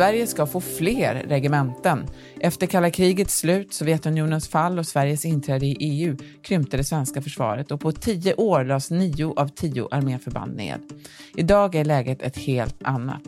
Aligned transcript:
Sverige 0.00 0.26
ska 0.26 0.46
få 0.46 0.60
fler 0.60 1.14
regementen. 1.14 2.06
Efter 2.40 2.66
kalla 2.66 2.90
krigets 2.90 3.38
slut, 3.38 3.72
Sovjetunionens 3.72 4.48
fall 4.48 4.78
och 4.78 4.86
Sveriges 4.86 5.24
inträde 5.24 5.66
i 5.66 5.76
EU 5.80 6.16
krympte 6.42 6.76
det 6.76 6.84
svenska 6.84 7.22
försvaret 7.22 7.70
och 7.70 7.80
på 7.80 7.92
tio 7.92 8.34
år 8.34 8.64
lades 8.64 8.90
nio 8.90 9.34
av 9.36 9.48
tio 9.48 9.88
arméförband 9.90 10.56
ned. 10.56 10.80
Idag 11.36 11.74
är 11.74 11.84
läget 11.84 12.22
ett 12.22 12.36
helt 12.36 12.82
annat. 12.82 13.22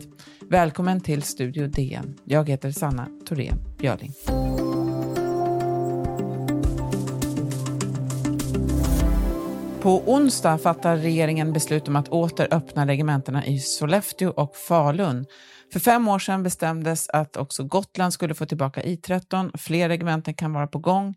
Välkommen 0.48 1.00
till 1.00 1.22
Studio 1.22 1.66
DN. 1.66 2.14
Jag 2.25 2.48
heter 2.48 2.71
Sanna 2.71 3.09
Thorén 3.29 3.59
Björling. 3.79 4.12
På 9.82 10.03
onsdag 10.07 10.59
fattar 10.59 10.96
regeringen 10.96 11.53
beslut 11.53 11.89
om 11.89 11.96
att 11.96 12.09
åter 12.09 12.48
öppna 12.50 12.86
regementena 12.86 13.46
i 13.46 13.59
Sollefteå 13.59 14.31
och 14.31 14.57
Falun. 14.57 15.26
För 15.72 15.81
fem 15.81 16.08
år 16.08 16.18
sedan 16.18 16.43
bestämdes 16.43 17.08
att 17.08 17.36
också 17.36 17.64
Gotland 17.64 18.12
skulle 18.12 18.35
få 18.35 18.46
tillbaka 18.46 18.82
I13. 18.82 19.58
Fler 19.58 19.89
regementen 19.89 20.35
kan 20.35 20.53
vara 20.53 20.67
på 20.67 20.79
gång. 20.79 21.14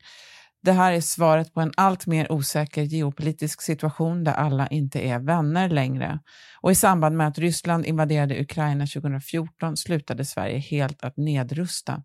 Det 0.64 0.72
här 0.72 0.94
är 0.94 1.02
svaret 1.02 1.54
på 1.54 1.62
en 1.62 1.72
allt 1.78 2.08
mer 2.08 2.32
osäker 2.32 2.82
geopolitisk 2.84 3.62
situation 3.62 4.24
där 4.24 4.34
alla 4.34 4.68
inte 4.68 5.00
är 5.00 5.20
vänner 5.20 5.70
längre. 5.70 6.20
Och 6.62 6.72
i 6.72 6.76
samband 6.76 7.18
med 7.18 7.28
att 7.28 7.38
Ryssland 7.38 7.86
invaderade 7.86 8.42
Ukraina 8.42 8.88
2014 8.88 9.78
slutade 9.78 10.26
Sverige 10.26 10.58
helt 10.58 11.04
att 11.04 11.18
nedrusta. 11.18 12.04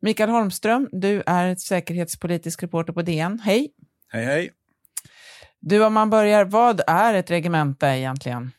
Mikael 0.00 0.30
Holmström, 0.30 0.88
du 0.92 1.22
är 1.26 1.54
säkerhetspolitisk 1.54 2.62
reporter 2.62 2.92
på 2.92 3.02
DN. 3.02 3.40
Hej! 3.44 3.68
Hej, 4.08 4.24
hej! 4.24 4.50
Du, 5.60 5.84
om 5.84 5.94
man 5.94 6.10
börjar, 6.10 6.44
vad 6.44 6.80
är 6.86 7.14
ett 7.14 7.30
regemente 7.30 7.86
egentligen? 7.86 8.52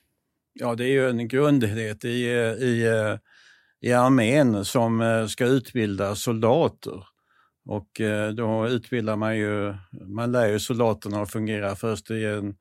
Ja, 0.59 0.75
det 0.75 0.83
är 0.83 0.91
ju 0.91 1.09
en 1.09 1.27
grundenhet 1.27 2.05
i, 2.05 2.09
i, 2.09 2.87
i 3.81 3.93
armén 3.93 4.65
som 4.65 5.01
eh, 5.01 5.25
ska 5.25 5.45
utbilda 5.45 6.15
soldater. 6.15 7.03
Och 7.65 8.01
eh, 8.01 8.29
då 8.29 8.67
utbildar 8.67 9.15
man 9.15 9.37
ju, 9.37 9.73
man 10.07 10.31
lär 10.31 10.47
ju 10.47 10.59
soldaterna 10.59 11.21
att 11.21 11.31
fungera 11.31 11.75
först 11.75 12.11
i 12.11 12.25
en, 12.25 12.55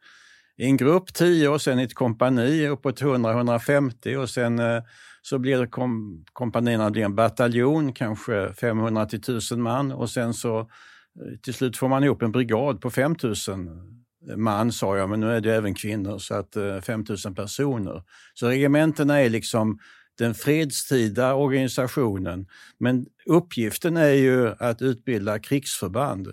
i 0.57 0.65
en 0.65 0.77
grupp, 0.77 1.15
10 1.15 1.49
och 1.49 1.63
sen 1.63 1.81
i 1.81 1.83
ett 1.83 1.95
kompani 1.95 2.69
uppåt 2.69 3.03
100-150 3.03 4.17
och 4.17 4.31
sen 4.31 4.59
eh, 4.59 4.83
så 5.23 5.39
blir 5.39 5.67
kom, 5.67 6.25
kompanierna 6.33 6.91
blir 6.91 7.05
en 7.05 7.15
bataljon, 7.15 7.93
kanske 7.93 8.53
500 8.53 9.07
till 9.07 9.19
1000 9.19 9.63
man 9.63 9.93
och 9.93 10.11
sen 10.11 10.35
så 10.35 10.71
till 11.43 11.55
slut 11.55 11.77
får 11.77 11.89
man 11.89 12.05
ihop 12.05 12.23
en 12.23 12.33
brigad 12.33 12.81
på 12.81 12.91
5000 12.91 13.71
man 14.37 14.73
sa 14.73 14.97
jag, 14.97 15.11
men 15.11 15.21
nu 15.21 15.37
är 15.37 15.41
det 15.41 15.55
även 15.55 15.75
kvinnor, 15.75 16.19
så 16.19 16.35
att 16.35 16.57
eh, 16.57 16.81
5 16.81 17.05
000 17.25 17.35
personer. 17.35 18.03
Så 18.35 18.49
regementena 18.49 19.21
är 19.21 19.31
liksom 19.31 19.79
den 20.19 20.35
fredstida 20.35 21.35
organisationen. 21.35 22.47
Men 22.79 23.07
uppgiften 23.27 23.97
är 23.97 24.13
ju 24.13 24.55
att 24.59 24.83
utbilda 24.83 25.39
krigsförband. 25.39 26.33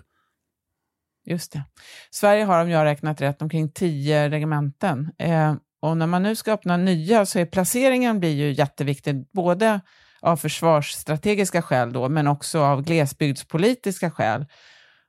Just 1.26 1.52
det. 1.52 1.62
Sverige 2.10 2.44
har, 2.44 2.62
om 2.62 2.70
jag 2.70 2.78
har 2.78 2.84
räknat 2.84 3.20
rätt, 3.20 3.42
omkring 3.42 3.72
tio 3.72 4.28
regementen. 4.28 5.10
Eh, 5.18 5.54
och 5.82 5.96
när 5.96 6.06
man 6.06 6.22
nu 6.22 6.36
ska 6.36 6.52
öppna 6.52 6.76
nya 6.76 7.26
så 7.26 7.38
är 7.38 7.46
placeringen 7.46 8.20
blir 8.20 8.34
ju 8.34 8.52
jätteviktig, 8.52 9.26
både 9.32 9.80
av 10.20 10.36
försvarsstrategiska 10.36 11.62
skäl 11.62 11.92
då, 11.92 12.08
men 12.08 12.26
också 12.26 12.60
av 12.60 12.82
glesbygdspolitiska 12.82 14.10
skäl. 14.10 14.46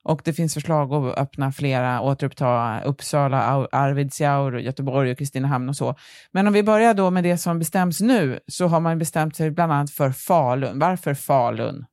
Och 0.05 0.21
det 0.23 0.33
finns 0.33 0.53
förslag 0.53 0.93
att 0.93 1.17
öppna 1.17 1.51
flera, 1.51 2.01
återuppta 2.01 2.81
Uppsala, 2.81 3.67
Arvidsjaur, 3.71 4.59
Göteborg 4.59 5.11
och 5.11 5.17
Kristinehamn 5.17 5.69
och 5.69 5.75
så. 5.75 5.95
Men 6.31 6.47
om 6.47 6.53
vi 6.53 6.63
börjar 6.63 6.93
då 6.93 7.11
med 7.11 7.23
det 7.23 7.37
som 7.37 7.59
bestäms 7.59 8.01
nu, 8.01 8.39
så 8.47 8.67
har 8.67 8.79
man 8.79 8.99
bestämt 8.99 9.35
sig 9.35 9.51
bland 9.51 9.71
annat 9.71 9.91
för 9.91 10.11
Falun. 10.11 10.79
Varför 10.79 11.13
Falun? 11.13 11.85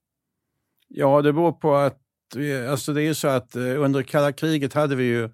Ja, 0.89 1.23
det 1.23 1.33
beror 1.33 1.53
på 1.53 1.75
att 1.75 1.99
Alltså 2.71 2.93
det 2.93 3.03
är 3.03 3.15
så 3.15 3.29
att 3.29 3.57
eh, 3.57 3.63
under 3.63 4.03
kalla 4.03 4.33
kriget 4.33 4.75
hade 4.75 4.97
vi 4.97 5.05
ju 5.05 5.31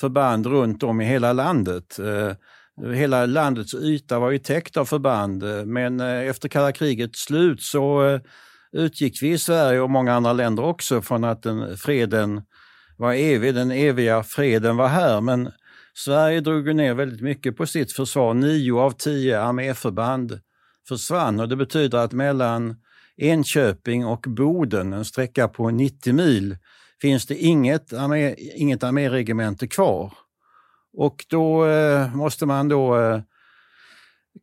förband 0.00 0.46
runt 0.46 0.82
om 0.82 1.00
i 1.00 1.04
hela 1.04 1.32
landet. 1.32 1.98
Eh, 1.98 2.92
hela 2.94 3.26
landets 3.26 3.74
yta 3.74 4.18
var 4.18 4.30
ju 4.30 4.38
täckt 4.38 4.76
av 4.76 4.84
förband, 4.84 5.42
eh, 5.42 5.64
men 5.64 6.00
efter 6.00 6.48
kalla 6.48 6.72
krigets 6.72 7.24
slut 7.24 7.62
så 7.62 8.20
utgick 8.72 9.22
vi 9.22 9.32
i 9.32 9.38
Sverige 9.38 9.80
och 9.80 9.90
många 9.90 10.14
andra 10.14 10.32
länder 10.32 10.64
också 10.64 11.02
från 11.02 11.24
att 11.24 11.42
den, 11.42 11.76
freden 11.76 12.42
var 12.96 13.14
evig, 13.14 13.54
den 13.54 13.70
eviga 13.70 14.22
freden 14.22 14.76
var 14.76 14.88
här. 14.88 15.20
Men 15.20 15.52
Sverige 15.94 16.40
drog 16.40 16.74
ner 16.76 16.94
väldigt 16.94 17.20
mycket 17.20 17.56
på 17.56 17.66
sitt 17.66 17.92
försvar. 17.92 18.34
Nio 18.34 18.80
av 18.80 18.90
tio 18.90 19.40
arméförband 19.40 20.40
försvann 20.88 21.40
och 21.40 21.48
det 21.48 21.56
betyder 21.56 21.98
att 21.98 22.12
mellan 22.12 22.76
Enköping 23.16 24.06
och 24.06 24.24
Boden, 24.28 24.92
en 24.92 25.04
sträcka 25.04 25.48
på 25.48 25.70
90 25.70 26.14
mil, 26.14 26.56
finns 27.00 27.26
det 27.26 27.34
inget, 27.34 27.92
armé, 27.92 28.34
inget 28.38 28.82
arméregemente 28.82 29.66
kvar. 29.66 30.12
Och 30.92 31.24
då 31.28 31.66
eh, 31.66 32.14
måste 32.14 32.46
man 32.46 32.68
då 32.68 33.00
eh, 33.00 33.20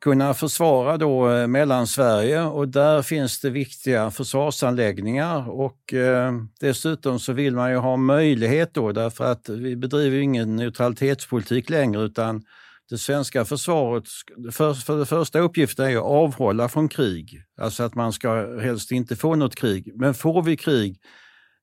kunna 0.01 0.33
försvara 0.33 0.97
då 0.97 1.29
eh, 1.29 1.47
Mellansverige 1.47 2.41
och 2.41 2.67
där 2.67 3.01
finns 3.01 3.39
det 3.41 3.49
viktiga 3.49 4.11
försvarsanläggningar 4.11 5.49
och 5.49 5.93
eh, 5.93 6.33
dessutom 6.59 7.19
så 7.19 7.33
vill 7.33 7.55
man 7.55 7.71
ju 7.71 7.77
ha 7.77 7.97
möjlighet 7.97 8.73
då 8.73 8.91
därför 8.91 9.25
att 9.25 9.49
vi 9.49 9.75
bedriver 9.75 10.17
ingen 10.17 10.55
neutralitetspolitik 10.55 11.69
längre 11.69 12.01
utan 12.01 12.43
det 12.89 12.97
svenska 12.97 13.45
försvaret, 13.45 14.03
för, 14.51 14.73
för 14.73 14.99
det 14.99 15.05
första 15.05 15.39
uppgiften 15.39 15.85
är 15.85 15.97
att 15.97 16.03
avhålla 16.03 16.69
från 16.69 16.89
krig, 16.89 17.43
alltså 17.61 17.83
att 17.83 17.95
man 17.95 18.13
ska 18.13 18.59
helst 18.59 18.91
inte 18.91 19.15
få 19.15 19.35
något 19.35 19.55
krig. 19.55 19.91
Men 19.95 20.13
får 20.13 20.43
vi 20.43 20.57
krig, 20.57 20.99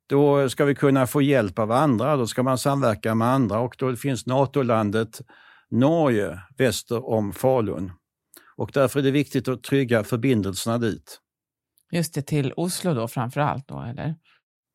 då 0.08 0.48
ska 0.48 0.64
vi 0.64 0.74
kunna 0.74 1.06
få 1.06 1.22
hjälp 1.22 1.58
av 1.58 1.72
andra, 1.72 2.16
då 2.16 2.26
ska 2.26 2.42
man 2.42 2.58
samverka 2.58 3.14
med 3.14 3.28
andra 3.28 3.58
och 3.58 3.74
då 3.78 3.96
finns 3.96 4.26
NATO-landet 4.26 5.20
Norge 5.70 6.40
väster 6.58 7.08
om 7.08 7.32
Falun. 7.32 7.92
Och 8.56 8.70
därför 8.74 8.98
är 8.98 9.02
det 9.02 9.10
viktigt 9.10 9.48
att 9.48 9.62
trygga 9.62 10.04
förbindelserna 10.04 10.78
dit. 10.78 11.20
Just 11.92 12.14
det, 12.14 12.22
till 12.22 12.52
Oslo 12.56 12.94
då 12.94 13.08
framför 13.08 13.40
allt 13.40 13.68
då, 13.68 13.80
eller? 13.80 14.14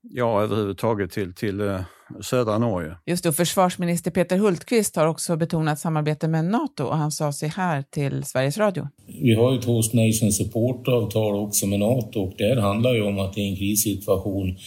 Ja, 0.04 0.42
överhuvudtaget 0.42 1.12
till, 1.12 1.36
till 1.36 1.62
uh, 1.62 1.82
södra 2.22 2.58
Norge. 2.58 2.98
Just 3.06 3.24
det, 3.24 3.30
och 3.30 3.36
försvarsminister 3.36 4.12
Peter 4.12 4.38
Hultqvist 4.38 4.96
har 4.96 5.08
också 5.08 5.38
betonat 5.38 5.80
samarbete 5.80 6.28
med 6.28 6.46
NATO 6.46 6.84
och 6.84 6.98
han 6.98 7.12
sa 7.12 7.34
sig 7.34 7.50
här 7.50 7.84
till 7.90 8.24
Sveriges 8.24 8.58
Radio. 8.58 8.88
Vi 9.08 9.34
har 9.34 9.52
ju 9.52 9.60
ett 9.60 9.66
Host 9.66 9.94
Nation 9.94 10.32
Support-avtal 10.32 11.36
också 11.36 11.68
med 11.68 11.80
NATO 11.80 12.20
och 12.20 12.34
det 12.38 12.62
handlar 12.62 12.94
ju 12.94 13.02
om 13.02 13.20
att 13.20 13.38
i 13.38 13.42
en 13.42 13.56
krissituation 13.56 14.58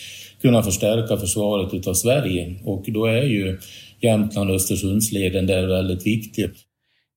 kunna 0.43 0.63
förstärka 0.63 1.17
försvaret 1.17 1.75
utav 1.75 1.95
Sverige 1.95 2.61
och 2.65 2.85
då 2.89 3.07
är 3.07 3.23
ju 3.23 3.59
Jämtland 4.01 4.51
och 4.51 4.57
Östersundsleden 4.57 5.47
där 5.47 5.67
väldigt 5.67 6.07
viktig. 6.07 6.51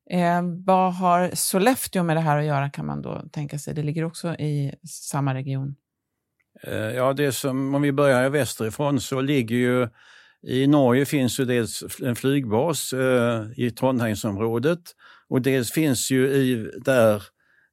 Eh, 0.10 0.42
vad 0.66 0.94
har 0.94 1.32
Sollefteå 1.34 2.04
med 2.04 2.18
det 2.18 2.22
här 2.22 2.38
att 2.38 2.46
göra 2.46 2.70
kan 2.70 2.86
man 2.86 3.02
då 3.02 3.24
tänka 3.32 3.60
sig? 3.60 3.74
Det 3.74 3.84
ligger 3.84 4.04
också 4.04 4.36
i 4.36 4.74
samma 4.90 5.34
region. 5.34 5.76
Eh, 6.64 6.74
ja, 6.74 7.14
det 7.14 7.32
som, 7.32 7.76
om 7.76 7.82
vi 7.82 7.92
börjar 7.92 8.30
västerifrån 8.30 9.02
så 9.02 9.22
ligger 9.22 9.56
ju 9.56 9.88
i 10.48 10.68
Norge 10.68 11.06
finns 11.06 11.40
ju 11.40 11.46
dels 11.46 11.84
en 12.04 12.16
flygbas 12.16 12.94
eh, 12.94 13.46
i 13.56 13.72
Trondheimsområdet 13.72 14.80
och 15.30 15.42
dels 15.42 15.72
finns 15.72 16.12
ju 16.12 16.28
i, 16.28 16.72
där 16.86 17.16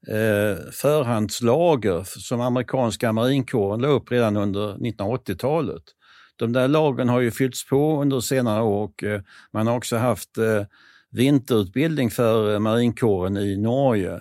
eh, 0.09 0.71
förhandslager 0.73 2.05
som 2.05 2.41
amerikanska 2.41 3.13
marinkåren 3.13 3.81
la 3.81 3.89
upp 3.89 4.13
redan 4.13 4.37
under 4.37 4.75
1980-talet. 4.75 5.83
De 6.37 6.53
där 6.53 6.69
lagren 6.69 7.09
har 7.09 7.21
ju 7.21 7.31
fyllts 7.31 7.69
på 7.69 8.03
under 8.03 8.21
senare 8.21 8.63
år 8.63 8.85
och 8.85 9.05
eh, 9.05 9.21
man 9.53 9.67
har 9.67 9.77
också 9.77 9.97
haft 9.97 10.39
eh, 10.39 10.63
vinterutbildning 11.15 12.11
för 12.11 12.55
eh, 12.55 12.59
marinkåren 12.59 13.37
i 13.37 13.57
Norge. 13.57 14.21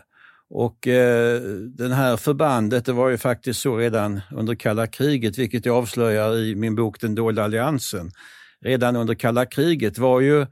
Och 0.50 0.88
eh, 0.88 1.42
den 1.78 1.92
här 1.92 2.18
förbandet, 2.18 2.86
det 2.86 2.94
var 2.94 3.10
ju 3.10 3.18
faktiskt 3.18 3.60
så 3.62 3.78
redan 3.78 4.22
under 4.32 4.56
kalla 4.56 4.88
kriget, 4.88 5.38
vilket 5.38 5.66
jag 5.66 5.78
avslöjar 5.78 6.38
i 6.38 6.56
min 6.56 6.76
bok 6.76 7.02
Den 7.02 7.16
dolda 7.16 7.44
alliansen. 7.44 8.12
Redan 8.62 8.96
under 8.96 9.16
kalla 9.16 9.46
kriget 9.46 9.98
var 9.98 10.22
ju 10.22 10.46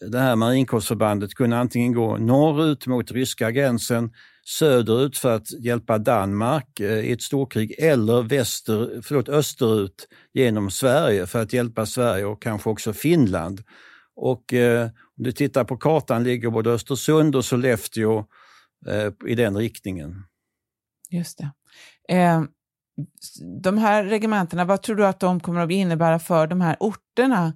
det 0.00 0.18
här 0.18 0.36
marinkårsförbandet 0.36 1.34
kunde 1.34 1.58
antingen 1.58 1.92
gå 1.92 2.16
norrut 2.16 2.86
mot 2.86 3.12
ryska 3.12 3.50
gränsen, 3.50 4.10
söderut 4.44 5.18
för 5.18 5.36
att 5.36 5.60
hjälpa 5.60 5.98
Danmark 5.98 6.80
eh, 6.80 6.98
i 6.98 7.12
ett 7.12 7.22
storkrig 7.22 7.74
eller 7.78 8.22
väster, 8.22 9.00
förlåt, 9.02 9.28
österut 9.28 10.08
genom 10.32 10.70
Sverige 10.70 11.26
för 11.26 11.42
att 11.42 11.52
hjälpa 11.52 11.86
Sverige 11.86 12.24
och 12.24 12.42
kanske 12.42 12.70
också 12.70 12.92
Finland. 12.92 13.62
Och 14.16 14.54
eh, 14.54 14.88
du 15.18 15.32
tittar 15.32 15.64
på 15.64 15.76
kartan 15.76 16.24
ligger 16.24 16.50
både 16.50 16.70
Östersund 16.70 17.36
och 17.36 17.44
Sollefteå 17.44 18.24
eh, 18.86 19.30
i 19.30 19.34
den 19.34 19.56
riktningen. 19.56 20.24
Just 21.10 21.38
det. 21.38 21.50
Eh, 22.14 22.42
de 23.62 23.78
här 23.78 24.04
regementena, 24.04 24.64
vad 24.64 24.82
tror 24.82 24.96
du 24.96 25.06
att 25.06 25.20
de 25.20 25.40
kommer 25.40 25.60
att 25.60 25.70
innebära 25.70 26.18
för 26.18 26.46
de 26.46 26.60
här 26.60 26.76
orterna? 26.80 27.52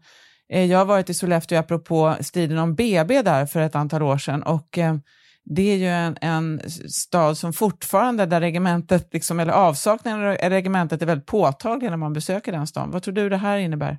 Eh, 0.49 0.65
jag 0.65 0.79
har 0.79 0.85
varit 0.85 1.11
i 1.11 1.15
Sollefteå 1.15 1.59
apropå 1.59 2.17
striden 2.21 2.59
om 2.59 2.75
BB 2.75 3.23
där 3.23 3.47
för 3.47 3.61
ett 3.61 3.75
antal 3.75 4.03
år 4.03 4.19
sedan 4.19 4.43
och 4.43 4.79
eh, 4.79 4.97
det 5.45 5.63
är 5.63 5.77
ju 5.77 5.89
en, 5.89 6.17
en 6.21 6.61
stad 6.89 7.39
som 7.39 7.53
fortfarande, 7.53 8.27
där 8.27 8.41
regementet, 8.41 9.09
liksom, 9.13 9.41
eller 9.41 9.53
avsaknaden 9.53 10.25
av 10.25 10.37
regementet 10.51 11.03
är 11.03 11.07
väldigt 11.07 11.27
påtaglig 11.27 11.91
när 11.91 11.97
man 11.97 12.13
besöker 12.13 12.53
den 12.53 12.67
staden. 12.67 12.91
Vad 12.91 13.03
tror 13.03 13.15
du 13.15 13.29
det 13.29 13.37
här 13.37 13.59
innebär? 13.59 13.99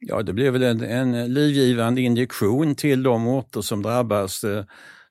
Ja, 0.00 0.22
det 0.22 0.32
blir 0.32 0.50
väl 0.50 0.62
en, 0.62 0.82
en 0.82 1.34
livgivande 1.34 2.00
injektion 2.00 2.74
till 2.74 3.02
de 3.02 3.28
orter 3.28 3.60
som 3.60 3.82
drabbas. 3.82 4.44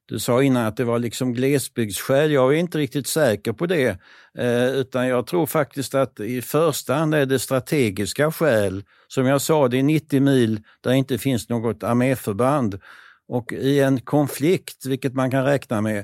Du 0.09 0.19
sa 0.19 0.43
innan 0.43 0.65
att 0.65 0.77
det 0.77 0.83
var 0.83 0.99
liksom 0.99 1.33
glesbygdsskäl. 1.33 2.31
Jag 2.31 2.53
är 2.53 2.57
inte 2.57 2.77
riktigt 2.77 3.07
säker 3.07 3.53
på 3.53 3.65
det. 3.65 3.99
Eh, 4.37 4.67
utan 4.67 5.07
jag 5.07 5.27
tror 5.27 5.45
faktiskt 5.45 5.95
att 5.95 6.19
i 6.19 6.41
första 6.41 6.93
hand 6.93 7.15
är 7.15 7.25
det 7.25 7.39
strategiska 7.39 8.31
skäl. 8.31 8.83
Som 9.07 9.25
jag 9.25 9.41
sa, 9.41 9.67
det 9.67 9.77
är 9.77 9.83
90 9.83 10.21
mil 10.21 10.61
där 10.81 10.91
inte 10.91 11.17
finns 11.17 11.49
något 11.49 11.83
arméförband. 11.83 12.79
Och 13.27 13.53
i 13.53 13.79
en 13.79 14.01
konflikt, 14.01 14.85
vilket 14.85 15.13
man 15.13 15.31
kan 15.31 15.45
räkna 15.45 15.81
med, 15.81 15.97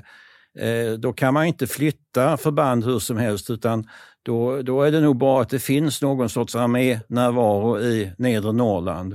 eh, 0.58 0.92
då 0.98 1.12
kan 1.12 1.34
man 1.34 1.46
inte 1.46 1.66
flytta 1.66 2.36
förband 2.36 2.84
hur 2.84 2.98
som 2.98 3.16
helst 3.16 3.50
utan 3.50 3.88
då, 4.24 4.62
då 4.62 4.82
är 4.82 4.92
det 4.92 5.00
nog 5.00 5.18
bra 5.18 5.42
att 5.42 5.48
det 5.48 5.58
finns 5.58 6.02
någon 6.02 6.28
sorts 6.28 6.54
arménärvaro 6.54 7.80
i 7.80 8.12
nedre 8.18 8.52
Norrland. 8.52 9.12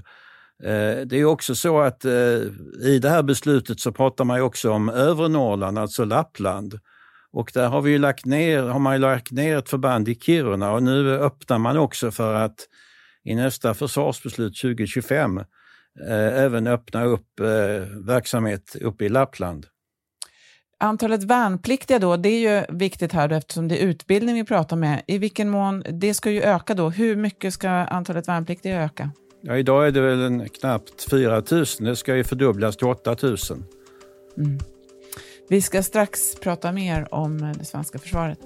Eh, 0.64 1.06
det 1.06 1.20
är 1.20 1.26
också 1.26 1.56
så 1.56 1.80
att 1.80 2.06
eh, 2.06 2.12
i 2.84 3.00
det 3.02 3.10
här 3.10 3.24
beslutet 3.24 3.80
så 3.80 3.92
pratar 3.92 4.26
man 4.26 4.42
också 4.42 4.72
om 4.72 4.90
övre 4.90 5.28
Norrland, 5.28 5.80
alltså 5.80 6.06
Lappland. 6.06 6.80
Och 7.32 7.52
där 7.54 7.68
har, 7.68 7.82
vi 7.82 7.98
lagt 7.98 8.26
ner, 8.26 8.64
har 8.64 8.80
man 8.80 9.02
lagt 9.02 9.32
ner 9.32 9.58
ett 9.58 9.70
förband 9.70 10.10
i 10.10 10.16
Kiruna 10.16 10.72
och 10.72 10.84
nu 10.84 11.14
öppnar 11.14 11.58
man 11.58 11.78
också 11.78 12.12
för 12.12 12.34
att 12.34 12.68
i 13.24 13.36
nästa 13.36 13.74
försvarsbeslut 13.74 14.62
2025 14.62 15.38
eh, 15.38 16.44
även 16.44 16.68
öppna 16.68 17.04
upp 17.04 17.40
eh, 17.40 17.46
verksamhet 18.06 18.76
uppe 18.82 19.06
i 19.06 19.10
Lappland. 19.10 19.66
Antalet 20.81 21.24
värnpliktiga 21.24 22.00
då, 22.00 22.18
det 22.18 22.30
är 22.30 22.40
ju 22.40 22.78
viktigt 22.78 23.14
här 23.14 23.28
då, 23.28 23.36
eftersom 23.36 23.68
det 23.68 23.84
är 23.84 23.88
utbildning 23.88 24.36
vi 24.36 24.44
pratar 24.44 24.76
med. 24.76 25.02
I 25.08 25.18
vilken 25.18 25.50
mån, 25.50 25.84
det 25.92 26.14
ska 26.14 26.31
ju 26.31 26.42
öka 26.42 26.74
då. 26.74 26.90
Hur 26.90 27.16
mycket 27.16 27.54
ska 27.54 27.70
antalet 27.70 28.28
värnpliktiga 28.28 28.84
öka? 28.84 29.12
Ja, 29.42 29.58
idag 29.58 29.88
är 29.88 29.92
det 29.92 30.02
väl 30.02 30.22
en 30.22 30.50
knappt 30.50 31.10
4 31.10 31.44
000. 31.52 31.66
Det 31.80 31.96
ska 31.96 32.16
ju 32.16 32.24
fördubblas 32.24 32.78
till 32.78 32.88
8 32.88 33.16
000. 33.22 33.38
Mm. 34.38 34.60
Vi 35.50 35.62
ska 35.62 35.84
strax 35.84 36.36
prata 36.36 36.72
mer 36.72 37.14
om 37.14 37.54
det 37.58 37.66
svenska 37.66 38.00
försvaret. 38.00 38.40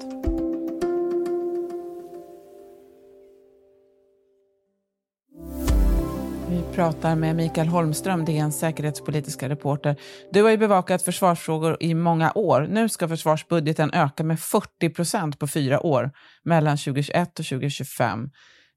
Vi 6.53 6.61
pratar 6.75 7.15
med 7.15 7.35
Mikael 7.35 7.67
Holmström, 7.67 8.25
DNs 8.25 8.59
säkerhetspolitiska 8.59 9.49
reporter. 9.49 9.95
Du 10.31 10.43
har 10.43 10.49
ju 10.49 10.57
bevakat 10.57 11.01
försvarsfrågor 11.01 11.77
i 11.79 11.93
många 11.93 12.31
år. 12.35 12.67
Nu 12.69 12.89
ska 12.89 13.07
försvarsbudgeten 13.07 13.93
öka 13.93 14.23
med 14.23 14.39
40 14.39 14.89
procent 14.89 15.39
på 15.39 15.47
fyra 15.47 15.85
år, 15.85 16.11
mellan 16.43 16.77
2021 16.77 17.39
och 17.39 17.45
2025. 17.45 18.29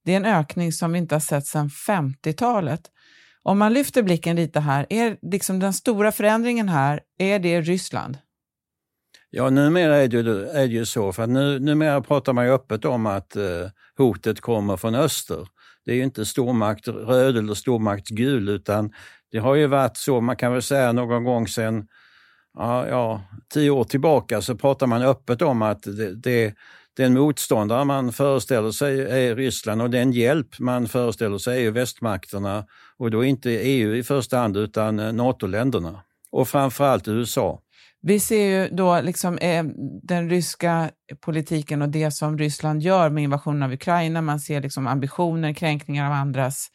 Det 0.05 0.13
är 0.13 0.17
en 0.17 0.25
ökning 0.25 0.73
som 0.73 0.93
vi 0.93 0.99
inte 0.99 1.15
har 1.15 1.21
sett 1.21 1.47
sedan 1.47 1.69
50-talet. 1.69 2.81
Om 3.43 3.59
man 3.59 3.73
lyfter 3.73 4.03
blicken 4.03 4.37
lite 4.37 4.61
här, 4.61 4.87
är 4.91 5.17
liksom 5.23 5.59
den 5.59 5.73
stora 5.73 6.13
förändringen 6.13 6.69
här, 6.69 7.01
är 7.19 7.39
det 7.39 7.61
Ryssland? 7.61 8.19
Ja, 9.31 9.51
numera 9.51 9.97
är 9.97 10.09
det, 10.09 10.51
är 10.53 10.67
det 10.67 10.75
ju 10.75 10.87
så, 10.87 11.13
för 11.13 11.27
nu, 11.27 11.59
numera 11.59 12.01
pratar 12.01 12.33
man 12.33 12.45
ju 12.45 12.53
öppet 12.53 12.85
om 12.85 13.07
att 13.07 13.37
eh, 13.37 13.45
hotet 13.97 14.41
kommer 14.41 14.77
från 14.77 14.95
öster. 14.95 15.49
Det 15.87 15.93
är 15.93 15.97
ju 15.97 16.03
inte 16.03 16.27
stormakt 16.27 16.89
röd 16.89 17.37
eller 17.37 17.55
stormakt 17.55 18.09
gul, 18.09 18.49
utan 18.49 18.93
det 19.33 19.39
har 19.39 19.55
ju 19.55 19.67
varit 19.67 19.97
så, 19.97 20.21
man 20.21 20.37
kan 20.37 20.53
väl 20.53 20.63
säga 20.63 20.93
någon 20.93 21.25
gång 21.25 21.49
sedan 21.49 21.87
ja, 22.59 22.89
ja, 22.89 23.23
tio 23.55 23.71
år 23.71 23.85
tillbaka 23.85 24.43
så 24.43 24.57
pratar 24.57 24.87
man 24.87 25.03
öppet 25.03 25.43
om 25.43 25.63
att 25.63 25.83
det, 25.83 26.15
det, 26.15 26.55
den 26.97 27.15
motståndare 27.15 27.85
man 27.85 28.13
föreställer 28.13 28.71
sig 28.71 29.01
är 29.01 29.37
Ryssland 29.37 29.83
och 29.83 29.91
den 29.91 30.13
hjälp 30.13 30.59
man 30.59 30.89
föreställer 30.89 31.39
sig 31.39 31.67
är 31.67 31.71
västmakterna 31.71 32.65
och 32.97 33.11
då 33.11 33.25
inte 33.25 33.51
EU 33.51 33.95
i 33.95 34.03
första 34.03 34.39
hand 34.39 34.57
utan 34.57 34.99
eh, 34.99 35.13
NATO-länderna 35.13 36.01
och 36.31 36.49
framförallt 36.49 37.09
USA. 37.09 37.61
Vi 38.07 38.21
ser 38.21 38.47
ju 38.47 38.69
då 38.69 39.01
liksom, 39.01 39.39
eh, 39.39 39.65
den 40.03 40.31
ryska 40.31 40.91
politiken 41.21 41.83
och 41.83 41.89
det 41.89 42.11
som 42.11 42.39
Ryssland 42.39 42.83
gör 42.83 43.11
med 43.11 43.25
invasionen 43.25 43.63
av 43.63 43.73
Ukraina. 43.73 44.23
Man 44.23 44.41
ser 44.41 44.61
liksom 44.61 44.87
ambitioner, 44.87 45.53
kränkningar 45.53 46.07
av 46.07 46.13
andras 46.13 46.69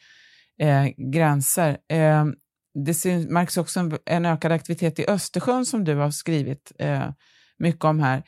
eh, 0.60 0.86
gränser. 1.12 1.78
Eh, 1.88 2.24
det 2.84 3.04
märks 3.28 3.56
också 3.56 3.80
en, 3.80 3.98
en, 4.06 4.26
ökad 4.26 4.52
aktivitet 4.52 4.98
i 4.98 5.06
Östersjön 5.06 5.66
som 5.66 5.84
du 5.84 5.94
har 5.94 6.10
skrivit 6.10 6.72
eh, 6.78 7.10
mycket 7.58 7.84
om 7.84 8.00
här. 8.00 8.22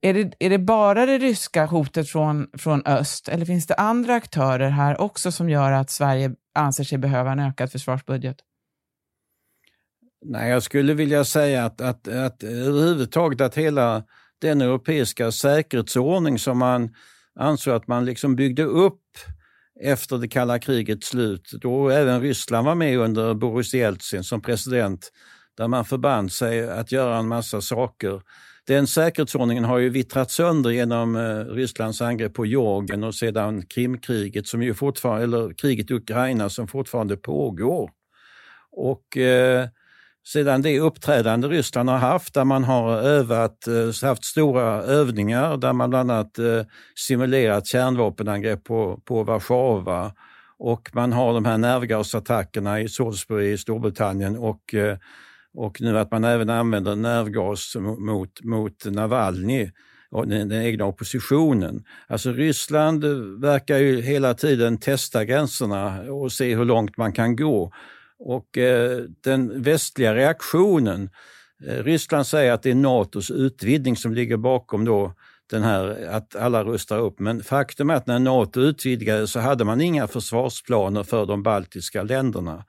Är 0.00 0.14
det, 0.14 0.32
är 0.38 0.50
det 0.50 0.58
bara 0.58 1.06
det 1.06 1.18
ryska 1.18 1.66
hotet 1.66 2.08
från, 2.08 2.46
från 2.58 2.82
öst 2.86 3.28
eller 3.28 3.46
finns 3.46 3.66
det 3.66 3.74
andra 3.74 4.14
aktörer 4.14 4.70
här 4.70 5.00
också 5.00 5.32
som 5.32 5.50
gör 5.50 5.72
att 5.72 5.90
Sverige 5.90 6.30
anser 6.54 6.84
sig 6.84 6.98
behöva 6.98 7.32
en 7.32 7.40
ökad 7.40 7.72
försvarsbudget? 7.72 8.36
Nej, 10.24 10.50
jag 10.50 10.62
skulle 10.62 10.94
vilja 10.94 11.24
säga 11.24 11.64
att, 11.64 11.80
att, 11.80 12.08
att 12.08 12.42
överhuvudtaget 12.42 13.40
att 13.40 13.54
hela 13.54 14.04
den 14.40 14.60
europeiska 14.60 15.32
säkerhetsordning 15.32 16.38
som 16.38 16.58
man 16.58 16.94
ansåg 17.34 17.74
att 17.74 17.86
man 17.86 18.04
liksom 18.04 18.36
byggde 18.36 18.64
upp 18.64 19.02
efter 19.80 20.18
det 20.18 20.28
kalla 20.28 20.58
krigets 20.58 21.08
slut, 21.08 21.50
då 21.60 21.88
även 21.88 22.20
Ryssland 22.20 22.66
var 22.66 22.74
med 22.74 22.98
under 22.98 23.34
Boris 23.34 23.74
Jeltsin 23.74 24.24
som 24.24 24.40
president, 24.40 25.12
där 25.56 25.68
man 25.68 25.84
förband 25.84 26.32
sig 26.32 26.70
att 26.70 26.92
göra 26.92 27.16
en 27.16 27.28
massa 27.28 27.60
saker 27.60 28.20
den 28.68 28.86
säkerhetsordningen 28.86 29.64
har 29.64 29.78
ju 29.78 29.88
vittrat 29.88 30.30
sönder 30.30 30.70
genom 30.70 31.16
eh, 31.16 31.44
Rysslands 31.44 32.00
angrepp 32.00 32.34
på 32.34 32.46
Georgien 32.46 33.04
och 33.04 33.14
sedan 33.14 33.66
Krimkriget, 33.66 34.46
som 34.46 34.62
ju 34.62 34.74
fortfarande, 34.74 35.22
eller 35.24 35.54
kriget 35.54 35.90
i 35.90 35.94
Ukraina 35.94 36.48
som 36.48 36.68
fortfarande 36.68 37.16
pågår. 37.16 37.90
Och 38.70 39.16
eh, 39.16 39.68
sedan 40.32 40.62
det 40.62 40.80
uppträdande 40.80 41.48
Ryssland 41.48 41.88
har 41.88 41.98
haft, 41.98 42.34
där 42.34 42.44
man 42.44 42.64
har 42.64 42.96
övat, 42.98 43.66
eh, 43.66 44.08
haft 44.08 44.24
stora 44.24 44.82
övningar, 44.82 45.56
där 45.56 45.72
man 45.72 45.90
bland 45.90 46.10
annat 46.10 46.38
eh, 46.38 46.62
simulerat 46.94 47.66
kärnvapenangrepp 47.66 48.64
på, 48.64 49.00
på 49.04 49.22
Warszawa 49.22 50.12
och 50.58 50.90
man 50.92 51.12
har 51.12 51.34
de 51.34 51.44
här 51.44 51.58
nervgasattackerna 51.58 52.80
i 52.80 52.88
Salisbury 52.88 53.52
i 53.52 53.58
Storbritannien 53.58 54.38
och 54.38 54.74
eh, 54.74 54.98
och 55.54 55.80
nu 55.80 55.98
att 55.98 56.10
man 56.10 56.24
även 56.24 56.50
använder 56.50 56.96
nervgas 56.96 57.76
mot, 57.98 58.44
mot 58.44 58.84
Navalny 58.84 59.70
och 60.10 60.28
den, 60.28 60.48
den 60.48 60.62
egna 60.62 60.84
oppositionen. 60.84 61.84
Alltså 62.06 62.32
Ryssland 62.32 63.04
verkar 63.40 63.78
ju 63.78 64.00
hela 64.00 64.34
tiden 64.34 64.78
testa 64.78 65.24
gränserna 65.24 66.00
och 66.00 66.32
se 66.32 66.56
hur 66.56 66.64
långt 66.64 66.96
man 66.96 67.12
kan 67.12 67.36
gå. 67.36 67.72
Och 68.18 68.58
eh, 68.58 69.02
den 69.24 69.62
västliga 69.62 70.14
reaktionen, 70.14 71.10
eh, 71.66 71.82
Ryssland 71.84 72.26
säger 72.26 72.52
att 72.52 72.62
det 72.62 72.70
är 72.70 72.74
Natos 72.74 73.30
utvidgning 73.30 73.96
som 73.96 74.14
ligger 74.14 74.36
bakom 74.36 74.84
då 74.84 75.14
den 75.50 75.62
här 75.62 76.08
att 76.10 76.36
alla 76.36 76.64
rustar 76.64 76.98
upp. 76.98 77.18
Men 77.18 77.42
faktum 77.42 77.90
är 77.90 77.94
att 77.94 78.06
när 78.06 78.18
Nato 78.18 78.60
utvidgade 78.60 79.26
så 79.26 79.40
hade 79.40 79.64
man 79.64 79.80
inga 79.80 80.06
försvarsplaner 80.06 81.02
för 81.02 81.26
de 81.26 81.42
baltiska 81.42 82.02
länderna. 82.02 82.64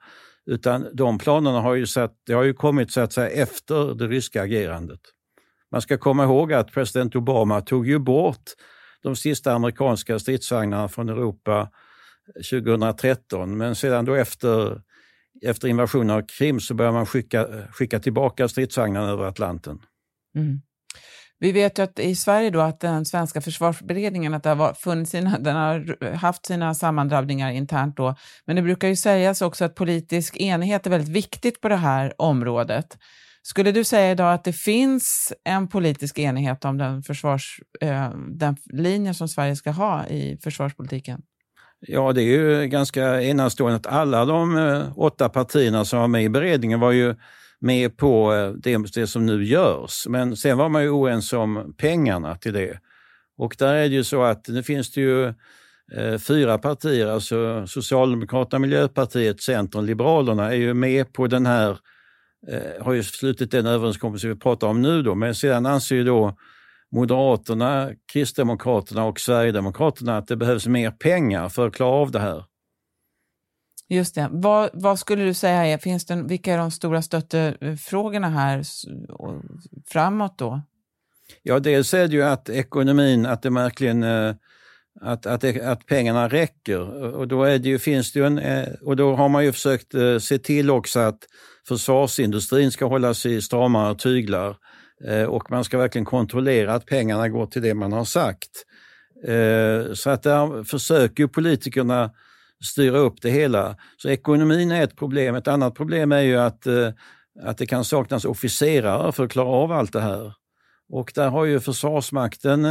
Utan 0.46 0.86
de 0.92 1.18
planerna 1.18 1.60
har 1.60 1.74
ju, 1.74 1.86
satt, 1.86 2.12
det 2.26 2.32
har 2.32 2.42
ju 2.42 2.54
kommit 2.54 2.92
så 2.92 3.00
att 3.00 3.12
säga 3.12 3.28
efter 3.30 3.94
det 3.94 4.06
ryska 4.06 4.42
agerandet. 4.42 5.00
Man 5.72 5.82
ska 5.82 5.98
komma 5.98 6.24
ihåg 6.24 6.52
att 6.52 6.72
president 6.72 7.16
Obama 7.16 7.60
tog 7.60 7.88
ju 7.88 7.98
bort 7.98 8.44
de 9.02 9.16
sista 9.16 9.52
amerikanska 9.52 10.18
stridsvagnarna 10.18 10.88
från 10.88 11.08
Europa 11.08 11.70
eh, 12.36 12.60
2013, 12.62 13.56
men 13.56 13.74
sedan 13.74 14.04
då 14.04 14.14
efter, 14.14 14.82
efter 15.42 15.68
invasionen 15.68 16.10
av 16.10 16.22
Krim 16.22 16.60
så 16.60 16.74
började 16.74 16.96
man 16.96 17.06
skicka, 17.06 17.48
skicka 17.72 17.98
tillbaka 17.98 18.48
stridsvagnarna 18.48 19.08
över 19.08 19.24
Atlanten. 19.24 19.78
Mm. 20.36 20.60
Vi 21.38 21.52
vet 21.52 21.78
ju 21.78 21.82
att 21.82 21.98
i 21.98 22.14
Sverige 22.14 22.50
då 22.50 22.60
att 22.60 22.80
den 22.80 23.04
svenska 23.04 23.40
försvarsberedningen 23.40 24.34
att 24.34 24.42
det 24.42 24.50
har 24.50 24.74
funnits 24.74 25.10
sina, 25.10 25.38
den 25.38 25.56
har 25.56 26.14
haft 26.14 26.46
sina 26.46 26.74
sammandrabbningar 26.74 27.50
internt 27.50 27.96
då. 27.96 28.14
Men 28.44 28.56
det 28.56 28.62
brukar 28.62 28.88
ju 28.88 28.96
sägas 28.96 29.42
också 29.42 29.64
att 29.64 29.74
politisk 29.74 30.36
enighet 30.36 30.86
är 30.86 30.90
väldigt 30.90 31.16
viktigt 31.16 31.60
på 31.60 31.68
det 31.68 31.76
här 31.76 32.14
området. 32.18 32.98
Skulle 33.42 33.72
du 33.72 33.84
säga 33.84 34.10
idag 34.10 34.34
att 34.34 34.44
det 34.44 34.52
finns 34.52 35.32
en 35.44 35.68
politisk 35.68 36.18
enighet 36.18 36.64
om 36.64 36.78
den, 36.78 37.02
försvars, 37.02 37.60
eh, 37.80 38.10
den 38.28 38.56
linje 38.72 39.14
som 39.14 39.28
Sverige 39.28 39.56
ska 39.56 39.70
ha 39.70 40.06
i 40.06 40.38
försvarspolitiken? 40.42 41.22
Ja, 41.86 42.12
det 42.12 42.22
är 42.22 42.24
ju 42.24 42.66
ganska 42.66 43.22
enastående 43.22 43.76
att 43.76 43.86
alla 43.86 44.24
de 44.24 44.56
eh, 44.56 44.98
åtta 44.98 45.28
partierna 45.28 45.84
som 45.84 45.98
var 45.98 46.08
med 46.08 46.24
i 46.24 46.28
beredningen 46.28 46.80
var 46.80 46.92
ju 46.92 47.14
med 47.60 47.96
på 47.96 48.34
eh, 48.34 48.50
det, 48.50 48.94
det 48.94 49.06
som 49.06 49.26
nu 49.26 49.44
görs. 49.44 50.06
Men 50.08 50.36
sen 50.36 50.58
var 50.58 50.68
man 50.68 50.82
ju 50.82 50.90
oense 50.90 51.36
om 51.36 51.74
pengarna 51.78 52.36
till 52.36 52.52
det. 52.52 52.78
Och 53.38 53.56
där 53.58 53.74
är 53.74 53.88
det 53.88 53.94
ju 53.94 54.04
så 54.04 54.22
att 54.22 54.48
nu 54.48 54.62
finns 54.62 54.92
det 54.92 55.00
ju 55.00 55.26
eh, 55.92 56.18
fyra 56.18 56.58
partier, 56.58 57.06
alltså 57.06 57.66
Socialdemokraterna, 57.66 58.58
Miljöpartiet, 58.58 59.42
Centern, 59.42 59.86
Liberalerna 59.86 60.50
är 60.52 60.56
ju 60.56 60.74
med 60.74 61.12
på 61.12 61.26
den 61.26 61.46
här 61.46 61.78
har 62.80 62.92
ju 62.92 63.02
slutit 63.02 63.50
den 63.50 63.66
överenskommelse 63.66 64.28
vi 64.28 64.34
pratar 64.34 64.66
om 64.66 64.82
nu 64.82 65.02
då, 65.02 65.14
men 65.14 65.34
sedan 65.34 65.66
anser 65.66 65.96
ju 65.96 66.04
då 66.04 66.36
Moderaterna, 66.92 67.90
Kristdemokraterna 68.12 69.04
och 69.04 69.20
Sverigedemokraterna 69.20 70.18
att 70.18 70.26
det 70.26 70.36
behövs 70.36 70.66
mer 70.66 70.90
pengar 70.90 71.48
för 71.48 71.66
att 71.66 71.74
klara 71.74 71.90
av 71.90 72.10
det 72.10 72.20
här. 72.20 72.44
Just 73.88 74.14
det. 74.14 74.28
Vad, 74.30 74.70
vad 74.72 74.98
skulle 74.98 75.24
du 75.24 75.34
säga 75.34 75.66
är, 75.66 75.78
finns 75.78 76.06
det, 76.06 76.22
vilka 76.22 76.54
är 76.54 76.58
de 76.58 76.70
stora 76.70 77.02
stöttefrågorna 77.02 78.28
här 78.28 78.62
framåt 79.88 80.38
då? 80.38 80.62
Ja, 81.42 81.58
dels 81.58 81.94
är 81.94 82.08
det 82.08 82.14
ju 82.14 82.22
att 82.22 82.48
ekonomin, 82.48 83.26
att 83.26 83.42
det 83.42 83.50
verkligen 83.50 84.02
eh, 84.02 84.34
att, 85.00 85.26
att, 85.26 85.44
att 85.60 85.86
pengarna 85.86 86.28
räcker. 86.28 86.80
Och 87.14 87.28
då, 87.28 87.44
är 87.44 87.58
det 87.58 87.68
ju, 87.68 87.78
finns 87.78 88.12
det 88.12 88.18
ju 88.18 88.26
en, 88.26 88.38
eh, 88.38 88.68
och 88.82 88.96
då 88.96 89.14
har 89.14 89.28
man 89.28 89.44
ju 89.44 89.52
försökt 89.52 89.94
eh, 89.94 90.18
se 90.18 90.38
till 90.38 90.70
också 90.70 91.00
att 91.00 91.18
försvarsindustrin 91.68 92.70
ska 92.70 92.86
hållas 92.86 93.26
i 93.26 93.42
stramare 93.42 93.94
tyglar 93.94 94.56
Eh, 95.04 95.24
och 95.24 95.50
man 95.50 95.64
ska 95.64 95.78
verkligen 95.78 96.04
kontrollera 96.04 96.74
att 96.74 96.86
pengarna 96.86 97.28
går 97.28 97.46
till 97.46 97.62
det 97.62 97.74
man 97.74 97.92
har 97.92 98.04
sagt. 98.04 98.50
Eh, 99.24 99.92
så 99.92 100.10
att 100.10 100.22
där 100.22 100.64
försöker 100.64 101.26
politikerna 101.26 102.10
styra 102.64 102.98
upp 102.98 103.22
det 103.22 103.30
hela. 103.30 103.76
Så 103.96 104.08
ekonomin 104.08 104.70
är 104.70 104.82
ett 104.82 104.96
problem. 104.96 105.34
Ett 105.34 105.48
annat 105.48 105.74
problem 105.74 106.12
är 106.12 106.20
ju 106.20 106.36
att, 106.36 106.66
eh, 106.66 106.88
att 107.42 107.58
det 107.58 107.66
kan 107.66 107.84
saknas 107.84 108.24
officerare 108.24 109.12
för 109.12 109.24
att 109.24 109.30
klara 109.30 109.48
av 109.48 109.72
allt 109.72 109.92
det 109.92 110.00
här. 110.00 110.32
Och 110.92 111.12
där 111.14 111.28
har 111.28 111.44
ju 111.44 111.60
Försvarsmakten, 111.60 112.66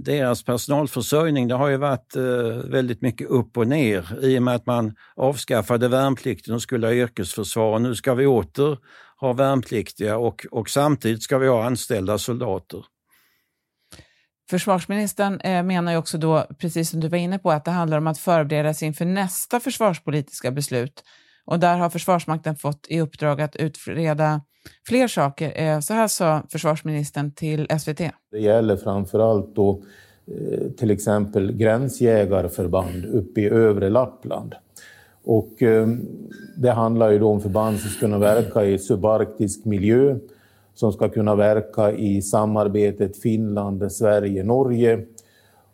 deras 0.00 0.44
personalförsörjning, 0.44 1.48
det 1.48 1.54
har 1.54 1.68
ju 1.68 1.76
varit 1.76 2.16
väldigt 2.64 3.02
mycket 3.02 3.28
upp 3.28 3.56
och 3.56 3.66
ner 3.66 4.24
i 4.24 4.38
och 4.38 4.42
med 4.42 4.54
att 4.54 4.66
man 4.66 4.94
avskaffade 5.16 5.88
värnplikten 5.88 6.54
och 6.54 6.62
skulle 6.62 6.86
ha 6.86 6.94
yrkesförsvar. 6.94 7.78
Nu 7.78 7.94
ska 7.94 8.14
vi 8.14 8.26
åter 8.26 8.78
ha 9.22 9.32
värnpliktiga 9.32 10.16
och, 10.16 10.46
och 10.50 10.70
samtidigt 10.70 11.22
ska 11.22 11.38
vi 11.38 11.48
ha 11.48 11.64
anställda 11.64 12.18
soldater. 12.18 12.84
Försvarsministern 14.50 15.40
eh, 15.40 15.62
menar 15.62 15.92
ju 15.92 15.98
också 15.98 16.18
då, 16.18 16.46
precis 16.58 16.90
som 16.90 17.00
du 17.00 17.08
var 17.08 17.18
inne 17.18 17.38
på, 17.38 17.50
att 17.50 17.64
det 17.64 17.70
handlar 17.70 17.98
om 17.98 18.06
att 18.06 18.18
förbereda 18.18 18.74
sig 18.74 18.88
inför 18.88 19.04
nästa 19.04 19.60
försvarspolitiska 19.60 20.50
beslut. 20.50 21.04
Och 21.44 21.58
där 21.58 21.78
har 21.78 21.90
Försvarsmakten 21.90 22.56
fått 22.56 22.86
i 22.88 23.00
uppdrag 23.00 23.40
att 23.40 23.56
utreda 23.56 24.40
fler 24.88 25.08
saker. 25.08 25.62
Eh, 25.62 25.80
så 25.80 25.94
här 25.94 26.08
sa 26.08 26.42
försvarsministern 26.52 27.32
till 27.32 27.66
SVT. 27.80 28.00
Det 28.30 28.38
gäller 28.38 28.76
framförallt 28.76 29.54
då 29.54 29.84
eh, 30.26 30.70
till 30.70 30.90
exempel 30.90 31.52
gränsjägarförband 31.52 33.04
uppe 33.04 33.40
i 33.40 33.48
övre 33.48 33.90
Lappland. 33.90 34.54
Och 35.24 35.62
eh, 35.62 35.88
det 36.56 36.70
handlar 36.70 37.10
ju 37.10 37.18
då 37.18 37.28
om 37.28 37.40
förband 37.40 37.80
som 37.80 37.90
ska 37.90 38.00
kunna 38.00 38.18
verka 38.18 38.64
i 38.64 38.78
subarktisk 38.78 39.64
miljö, 39.64 40.16
som 40.74 40.92
ska 40.92 41.08
kunna 41.08 41.34
verka 41.34 41.92
i 41.92 42.22
samarbetet 42.22 43.16
Finland, 43.16 43.92
Sverige, 43.92 44.44
Norge. 44.44 45.06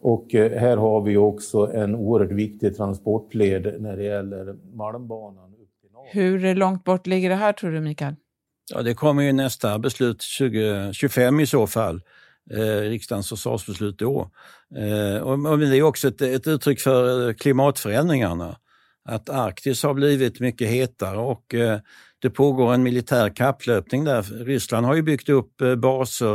Och 0.00 0.26
här 0.32 0.76
har 0.76 1.00
vi 1.00 1.16
också 1.16 1.72
en 1.74 1.94
oerhört 1.94 2.32
viktig 2.32 2.76
transportled 2.76 3.74
när 3.80 3.96
det 3.96 4.04
gäller 4.04 4.56
Malmbanan. 4.72 5.48
Hur 6.10 6.54
långt 6.54 6.84
bort 6.84 7.06
ligger 7.06 7.28
det 7.28 7.34
här 7.34 7.52
tror 7.52 7.70
du, 7.70 7.80
Mikael? 7.80 8.14
Ja, 8.74 8.82
det 8.82 8.94
kommer 8.94 9.22
ju 9.22 9.32
nästa 9.32 9.78
beslut 9.78 10.24
2025 10.38 11.40
i 11.40 11.46
så 11.46 11.66
fall, 11.66 12.02
eh, 12.50 12.80
riksdagens 12.80 13.28
försvarsbeslut 13.28 13.98
då. 13.98 14.30
Eh, 14.76 15.22
och, 15.22 15.50
och 15.50 15.58
det 15.58 15.76
är 15.76 15.82
också 15.82 16.08
ett, 16.08 16.22
ett 16.22 16.46
uttryck 16.46 16.80
för 16.80 17.32
klimatförändringarna. 17.32 18.56
Att 19.08 19.28
Arktis 19.28 19.82
har 19.82 19.94
blivit 19.94 20.40
mycket 20.40 20.68
hetare 20.68 21.18
och 21.18 21.54
eh, 21.54 21.78
det 22.22 22.30
pågår 22.30 22.74
en 22.74 22.82
militär 22.82 23.28
kapplöpning 23.28 24.04
där. 24.04 24.22
Ryssland 24.22 24.86
har 24.86 24.94
ju 24.94 25.02
byggt 25.02 25.28
upp 25.28 25.60
eh, 25.60 25.74
baser 25.74 26.34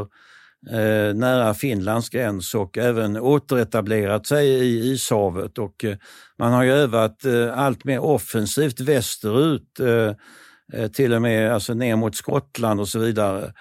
eh, 0.72 1.16
nära 1.16 1.54
Finlands 1.54 2.10
gräns 2.10 2.56
och 2.56 2.78
även 2.78 3.18
återetablerat 3.18 4.28
sig 4.28 4.48
i 4.48 4.92
ishavet 4.92 5.58
och 5.58 5.86
man 6.40 6.54
har 6.54 6.64
ju 6.64 6.72
övat 6.72 7.26
allt 7.54 7.84
mer 7.84 8.00
offensivt 8.00 8.80
västerut 8.80 9.80
till 10.94 11.14
och 11.14 11.22
med 11.22 11.54
alltså 11.54 11.74
ner 11.74 11.96
mot 11.96 12.16
Skottland 12.16 12.80
och 12.80 12.88
så 12.88 13.00
vidare. 13.00 13.54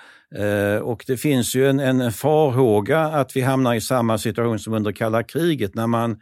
Och 0.83 1.05
det 1.07 1.17
finns 1.17 1.55
ju 1.55 1.69
en, 1.69 1.81
en 1.81 2.13
farhåga 2.13 3.01
att 3.01 3.37
vi 3.37 3.41
hamnar 3.41 3.75
i 3.75 3.81
samma 3.81 4.19
situation 4.19 4.59
som 4.59 4.75
under 4.75 4.93
kalla 4.93 5.23
kriget 5.23 5.75
när 5.75 5.87
man, 5.87 6.21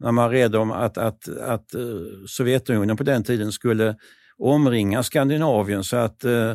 när 0.00 0.12
man 0.12 0.24
var 0.24 0.30
rädd 0.30 0.56
om 0.56 0.70
att, 0.70 0.98
att, 0.98 1.28
att 1.28 1.74
eh, 1.74 1.80
Sovjetunionen 2.26 2.96
på 2.96 3.02
den 3.02 3.24
tiden 3.24 3.52
skulle 3.52 3.96
omringa 4.38 5.02
Skandinavien 5.02 5.84
så 5.84 5.96
att 5.96 6.24
eh, 6.24 6.50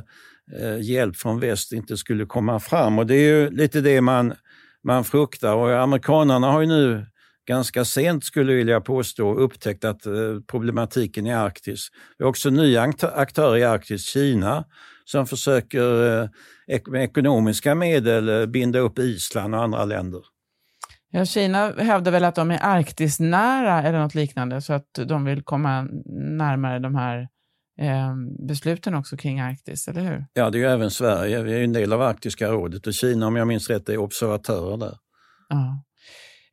eh, 0.60 0.82
hjälp 0.82 1.16
från 1.16 1.40
väst 1.40 1.72
inte 1.72 1.98
skulle 1.98 2.26
komma 2.26 2.60
fram. 2.60 3.00
Och 3.00 3.08
det 3.08 3.16
är 3.16 3.28
ju 3.28 3.50
lite 3.50 3.82
det 3.82 4.02
man, 4.02 4.34
man 4.84 5.04
fruktar 5.04 5.54
och 5.54 5.80
amerikanerna 5.80 6.52
har 6.52 6.62
ju 6.62 6.68
nu 6.68 7.06
ganska 7.48 7.86
sent 7.86 8.26
skulle 8.26 8.52
jag 8.52 8.58
vilja 8.58 8.82
påstå 8.82 9.36
upptäckt 9.36 9.86
att 9.86 10.06
eh, 10.06 10.14
problematiken 10.48 11.28
i 11.28 11.34
Arktis. 11.34 11.88
Vi 12.18 12.24
har 12.24 12.30
också 12.30 12.50
nya 12.50 12.94
aktörer 13.16 13.58
i 13.58 13.64
Arktis, 13.64 14.06
Kina, 14.06 14.66
som 15.06 15.28
försöker 15.28 16.22
eh, 16.22 16.30
med 16.88 17.04
ekonomiska 17.04 17.76
medel 17.76 18.30
eh, 18.30 18.46
binda 18.46 18.80
upp 18.80 19.00
Island 19.00 19.56
och 19.56 19.64
andra 19.64 19.86
länder. 19.86 20.22
Ja, 21.16 21.26
Kina 21.26 21.72
hävdar 21.78 22.12
väl 22.12 22.24
att 22.24 22.36
de 22.36 22.52
är 22.52 22.60
Arktisnära 22.62 23.84
eller 23.84 24.00
något 24.00 24.16
liknande, 24.16 24.62
så 24.62 24.74
att 24.74 24.94
de 24.94 25.26
vill 25.26 25.44
komma 25.44 25.88
närmare 26.38 26.80
de 26.80 26.96
här 26.96 27.28
eh, 27.82 28.16
besluten 28.48 28.96
också 28.96 29.18
kring 29.18 29.40
Arktis, 29.40 29.88
eller 29.88 30.02
hur? 30.02 30.26
Ja, 30.34 30.50
det 30.50 30.58
är 30.58 30.60
ju 30.60 30.66
även 30.66 30.92
Sverige. 30.92 31.44
Vi 31.44 31.54
är 31.54 31.64
en 31.64 31.74
del 31.74 31.94
av 31.94 32.02
Arktiska 32.02 32.48
rådet 32.48 32.88
och 32.88 32.94
Kina, 32.94 33.28
om 33.28 33.36
jag 33.36 33.48
minns 33.48 33.70
rätt, 33.70 33.90
är 33.90 33.98
observatörer 33.98 34.78
där. 34.78 34.98
Ja. 35.50 35.84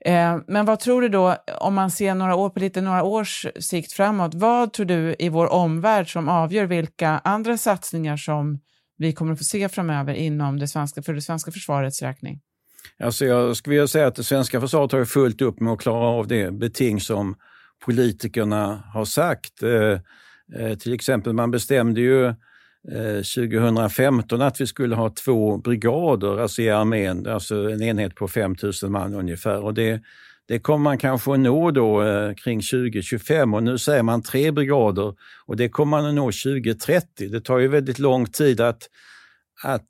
Eh, 0.05 0.39
men 0.47 0.67
vad 0.67 0.81
tror 0.81 1.03
du 1.03 1.09
då, 1.09 1.37
om 1.61 1.75
man 1.75 1.91
ser 1.91 2.15
några 2.15 2.35
år, 2.35 2.51
på 2.51 2.61
lite 2.61 2.81
några 2.81 3.03
års 3.03 3.47
sikt 3.61 3.93
framåt, 3.93 4.35
vad 4.35 4.73
tror 4.73 4.87
du 4.87 5.17
i 5.19 5.29
vår 5.29 5.53
omvärld 5.53 6.13
som 6.13 6.29
avgör 6.29 6.67
vilka 6.67 7.09
andra 7.09 7.57
satsningar 7.57 8.17
som 8.17 8.61
vi 8.97 9.13
kommer 9.13 9.33
att 9.33 9.39
få 9.39 9.45
se 9.45 9.69
framöver 9.69 10.15
inom 10.15 10.59
det 10.59 10.69
svenska, 10.69 11.03
för 11.03 11.15
det 11.15 11.23
svenska 11.23 11.53
försvarets 11.53 12.03
räkning? 12.03 12.41
Alltså 12.99 13.25
jag 13.25 13.57
skulle 13.57 13.75
vilja 13.75 13.89
säga 13.89 14.07
att 14.07 14.15
det 14.15 14.25
svenska 14.25 14.61
försvaret 14.61 14.93
har 14.93 15.05
fullt 15.05 15.43
upp 15.43 15.61
med 15.61 15.73
att 15.73 15.81
klara 15.81 16.07
av 16.07 16.27
det 16.27 16.53
beting 16.53 17.01
som 17.01 17.35
politikerna 17.85 18.83
har 18.93 19.05
sagt. 19.05 19.63
Eh, 19.63 19.99
eh 20.61 20.79
till 20.79 20.93
exempel, 20.93 21.33
man 21.33 21.51
bestämde 21.51 22.01
ju 22.01 22.27
eh, 22.27 23.23
2015 23.37 24.43
att 24.43 24.61
vi 24.61 24.67
skulle 24.67 24.95
ha 24.95 25.11
två 25.11 25.57
brigader 25.57 26.39
alltså 26.39 26.63
i 26.63 26.71
armén, 26.71 27.27
alltså 27.27 27.71
en 27.71 27.83
enhet 27.83 28.15
på 28.15 28.29
5000 28.29 28.93
man 28.93 29.15
ungefär. 29.15 29.65
Och 29.65 29.75
det, 29.75 30.03
det 30.49 30.59
kommer 30.59 30.83
man 30.83 30.99
kanske 30.99 31.33
att 31.33 31.41
nå 31.41 31.71
då 31.71 32.03
eh, 32.03 32.35
kring 32.35 32.61
2025 32.61 33.55
och 33.55 33.63
nu 33.63 33.79
säger 33.79 34.03
man 34.03 34.23
tre 34.23 34.51
brigader 34.51 35.15
och 35.47 35.57
det 35.57 35.69
kommer 35.69 35.91
man 35.91 36.07
att 36.07 36.15
nå 36.15 36.25
2030. 36.25 37.29
Det 37.29 37.41
tar 37.41 37.59
ju 37.59 37.69
väldigt 37.69 37.99
lång 37.99 38.27
tid 38.27 38.61
att, 38.61 38.89
att 39.65 39.87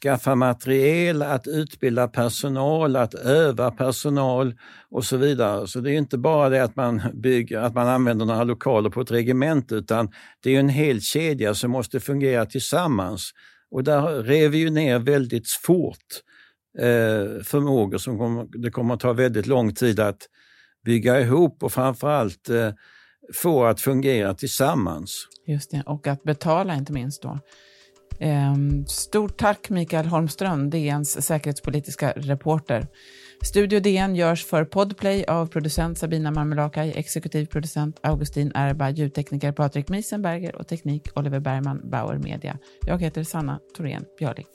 skaffa 0.00 0.34
materiel, 0.34 1.22
att 1.22 1.46
utbilda 1.46 2.08
personal, 2.08 2.96
att 2.96 3.14
öva 3.14 3.70
personal 3.70 4.54
och 4.90 5.04
så 5.04 5.16
vidare. 5.16 5.66
Så 5.66 5.80
det 5.80 5.90
är 5.90 5.98
inte 5.98 6.18
bara 6.18 6.48
det 6.48 6.64
att 6.64 6.76
man 6.76 7.02
bygger, 7.14 7.58
att 7.58 7.74
man 7.74 7.88
använder 7.88 8.26
några 8.26 8.44
lokaler 8.44 8.90
på 8.90 9.00
ett 9.00 9.10
regemente 9.10 9.74
utan 9.74 10.12
det 10.42 10.56
är 10.56 10.60
en 10.60 10.68
hel 10.68 11.00
kedja 11.00 11.54
som 11.54 11.70
måste 11.70 12.00
fungera 12.00 12.46
tillsammans. 12.46 13.30
Och 13.70 13.84
där 13.84 14.22
rev 14.22 14.50
vi 14.50 14.58
ju 14.58 14.70
ner 14.70 14.98
väldigt 14.98 15.48
fort 15.48 15.96
eh, 16.78 17.42
förmågor 17.42 17.98
som 17.98 18.18
kommer, 18.18 18.62
det 18.62 18.70
kommer 18.70 18.94
att 18.94 19.00
ta 19.00 19.12
väldigt 19.12 19.46
lång 19.46 19.74
tid 19.74 20.00
att 20.00 20.28
bygga 20.84 21.20
ihop 21.20 21.62
och 21.62 21.72
framförallt 21.72 22.48
eh, 22.48 22.70
få 23.34 23.64
att 23.64 23.80
fungera 23.80 24.34
tillsammans. 24.34 25.26
Just 25.46 25.70
det, 25.70 25.82
och 25.86 26.06
att 26.06 26.22
betala 26.22 26.74
inte 26.74 26.92
minst 26.92 27.22
då. 27.22 27.38
Ehm, 28.22 28.86
stort 28.86 29.36
tack 29.36 29.70
Mikael 29.70 30.06
Holmström, 30.06 30.70
DNs 30.70 31.26
säkerhetspolitiska 31.26 32.12
reporter. 32.16 32.86
Studio 33.44 33.80
DN 33.80 34.16
görs 34.16 34.44
för 34.44 34.64
Podplay 34.64 35.24
av 35.24 35.46
producent 35.46 35.98
Sabina 35.98 36.30
Marmelakai, 36.30 36.92
exekutiv 36.96 37.46
producent 37.46 38.00
Augustin 38.02 38.52
Erba, 38.54 38.90
ljudtekniker 38.90 39.52
Patrik 39.52 39.88
Miesenberger 39.88 40.56
och 40.56 40.68
teknik 40.68 41.08
Oliver 41.14 41.40
Bergman, 41.40 41.80
Bauer 41.90 42.18
Media. 42.18 42.58
Jag 42.86 43.02
heter 43.02 43.24
Sanna 43.24 43.60
Thorén 43.76 44.04
Björling. 44.18 44.46